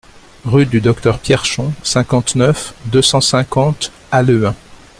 [0.45, 4.55] Rue du Docteur Pierchon, cinquante-neuf, deux cent cinquante Halluin